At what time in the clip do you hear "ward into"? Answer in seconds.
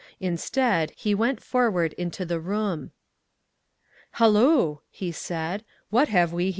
1.69-2.25